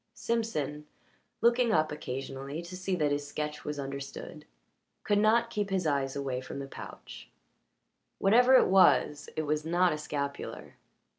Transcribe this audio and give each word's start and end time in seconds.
Simpson, 0.15 0.87
looking 1.41 1.71
up 1.71 1.91
occasionally 1.91 2.63
to 2.63 2.75
see 2.75 2.95
that 2.95 3.11
his 3.11 3.27
sketch 3.27 3.63
was 3.63 3.77
understood, 3.77 4.45
could 5.03 5.19
not 5.19 5.51
keep 5.51 5.69
his 5.69 5.85
eyes 5.85 6.15
away 6.15 6.41
from 6.41 6.57
the 6.57 6.65
pouch 6.65 7.29
whatever 8.17 8.55
it 8.55 8.65
was, 8.65 9.29
it 9.35 9.43
was 9.43 9.63
not 9.63 9.93
a 9.93 9.99
scapular. 9.99 10.73